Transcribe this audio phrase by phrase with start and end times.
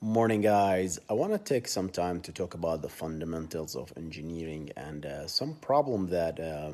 [0.00, 1.00] Morning, guys.
[1.10, 5.26] I want to take some time to talk about the fundamentals of engineering and uh,
[5.26, 6.70] some problem that uh,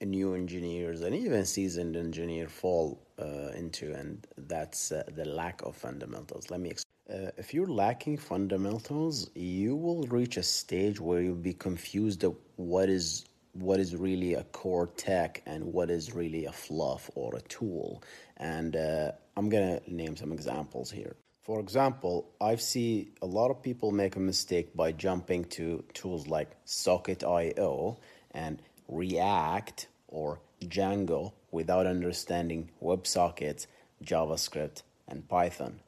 [0.00, 5.76] new engineers and even seasoned engineer fall uh, into, and that's uh, the lack of
[5.76, 6.50] fundamentals.
[6.50, 7.26] Let me explain.
[7.26, 12.38] Uh, if you're lacking fundamentals, you will reach a stage where you'll be confused of
[12.56, 17.36] what is what is really a core tech and what is really a fluff or
[17.36, 18.02] a tool.
[18.38, 21.16] And uh, I'm gonna name some examples here.
[21.42, 26.26] For example, I see a lot of people make a mistake by jumping to tools
[26.26, 27.98] like Socket.io
[28.32, 33.66] and React or Django without understanding WebSockets,
[34.04, 35.80] JavaScript, and Python.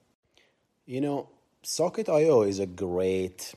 [0.86, 1.28] You know,
[1.62, 3.54] Socket.io is a great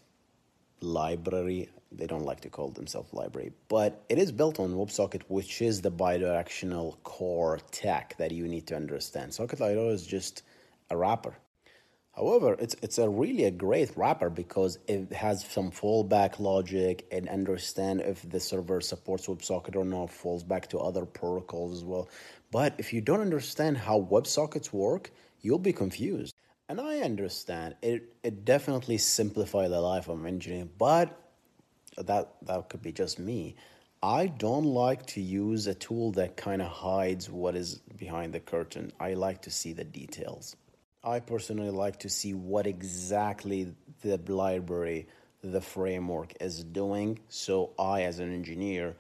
[0.82, 1.70] library.
[1.92, 5.82] They don't like to call themselves library, but it is built on WebSocket, which is
[5.82, 9.34] the bidirectional core tech that you need to understand.
[9.34, 10.44] Socket.io is just
[10.90, 11.36] a wrapper.
[12.16, 17.28] However, it's it's a really a great wrapper because it has some fallback logic and
[17.28, 22.08] understand if the server supports WebSocket or not, falls back to other protocols as well.
[22.52, 26.34] But if you don't understand how WebSockets work, you'll be confused.
[26.70, 31.20] And I understand it it definitely simplify the life of engineering, but
[31.98, 33.58] that that could be just me.
[34.02, 38.40] I don't like to use a tool that kind of hides what is behind the
[38.40, 38.94] curtain.
[39.02, 40.56] I like to see the details.
[41.06, 45.08] I personally like to see what exactly the library,
[45.44, 48.96] the framework is doing, so I, as an engineer,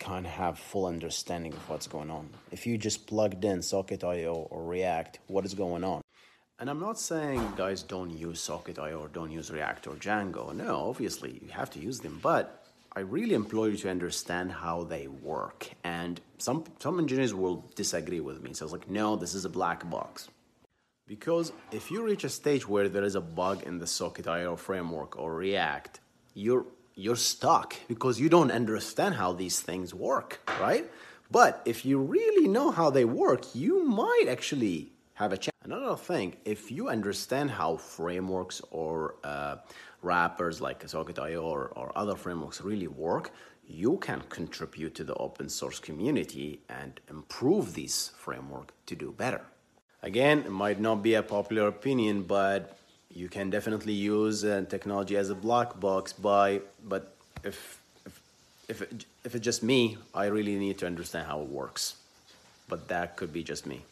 [0.00, 2.28] of have full understanding of what's going on.
[2.50, 6.02] If you just plugged in Socket.io or React, what is going on?
[6.58, 10.52] And I'm not saying guys don't use Socket.io or don't use React or Django.
[10.52, 12.64] No, obviously you have to use them, but
[12.96, 15.68] I really implore you to understand how they work.
[15.84, 18.54] And some some engineers will disagree with me.
[18.54, 20.28] So it's like, no, this is a black box.
[21.08, 25.18] Because if you reach a stage where there is a bug in the Socket.io framework
[25.18, 26.00] or React,
[26.34, 30.84] you're you're stuck because you don't understand how these things work, right?
[31.30, 35.54] But if you really know how they work, you might actually have a chance.
[35.64, 39.56] Another thing, if you understand how frameworks or uh,
[40.02, 43.30] wrappers like Socket.io or, or other frameworks really work,
[43.66, 49.42] you can contribute to the open source community and improve this framework to do better.
[50.02, 52.78] Again, it might not be a popular opinion, but
[53.12, 56.12] you can definitely use uh, technology as a black box.
[56.12, 58.20] By but if if
[58.68, 61.96] if, it, if it's just me, I really need to understand how it works.
[62.68, 63.82] But that could be just me.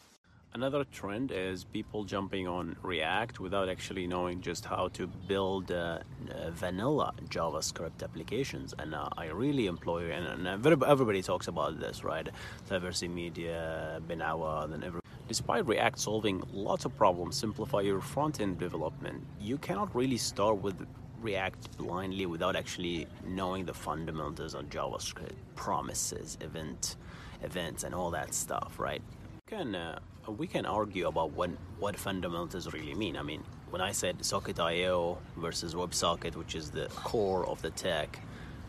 [0.53, 5.99] Another trend is people jumping on React without actually knowing just how to build uh,
[6.31, 8.73] uh, vanilla JavaScript applications.
[8.79, 12.27] And uh, I really employ, and, and everybody talks about this, right?
[12.69, 15.01] Traversy Media, Ben Awad, and every.
[15.27, 20.87] Despite React solving lots of problems, simplify your front-end development, you cannot really start with
[21.21, 26.95] React blindly without actually knowing the fundamentals on JavaScript, promises, event,
[27.41, 29.01] events, and all that stuff, right?
[29.47, 31.49] We can uh, we can argue about what
[31.79, 33.17] what fundamentals really mean.
[33.17, 38.19] I mean, when I said Socket.io versus WebSocket, which is the core of the tech,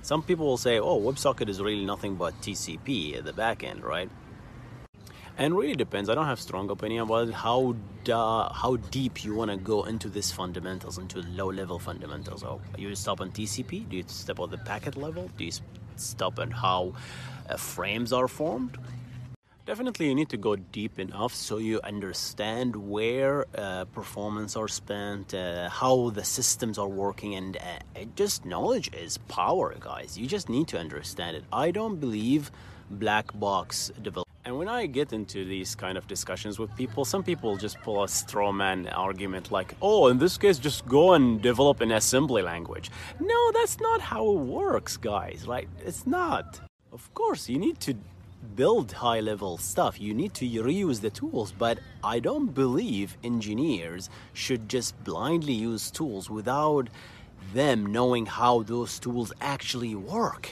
[0.02, 3.84] some people will say, "Oh, WebSocket is really nothing but TCP at the back end,
[3.84, 4.10] right?"
[5.38, 6.10] And really depends.
[6.10, 10.08] I don't have strong opinion about how da, how deep you want to go into
[10.08, 12.40] these fundamentals, into low level fundamentals.
[12.40, 13.88] So you stop on TCP?
[13.88, 15.30] Do you stop on the packet level?
[15.38, 15.52] Do you
[15.96, 16.92] stop on how
[17.48, 18.76] uh, frames are formed?
[19.64, 25.34] Definitely, you need to go deep enough so you understand where uh, performance are spent,
[25.34, 30.16] uh, how the systems are working, and uh, just knowledge is power, guys.
[30.16, 31.44] You just need to understand it.
[31.52, 32.50] I don't believe
[32.90, 34.27] black box development.
[34.48, 38.02] And when I get into these kind of discussions with people, some people just pull
[38.02, 42.40] a straw man argument like, oh, in this case, just go and develop an assembly
[42.40, 42.90] language.
[43.20, 45.46] No, that's not how it works, guys.
[45.46, 46.60] Like, It's not.
[46.92, 47.94] Of course, you need to
[48.56, 50.00] build high level stuff.
[50.00, 55.90] You need to reuse the tools, but I don't believe engineers should just blindly use
[55.90, 56.88] tools without
[57.52, 60.48] them knowing how those tools actually work.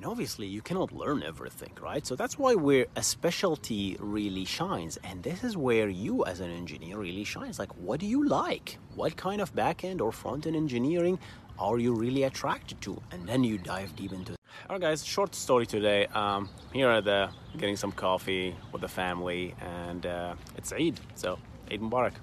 [0.00, 2.06] And obviously, you cannot learn everything, right?
[2.06, 4.96] So that's why where a specialty really shines.
[5.04, 7.58] And this is where you, as an engineer, really shines.
[7.58, 8.78] Like, what do you like?
[8.94, 11.18] What kind of back end or front end engineering
[11.58, 13.02] are you really attracted to?
[13.10, 14.32] And then you dive deep into.
[14.70, 16.06] All right, guys, short story today.
[16.14, 20.98] Um, here are the getting some coffee with the family, and uh, it's Eid.
[21.14, 21.38] So,
[21.70, 22.14] Eid Mubarak.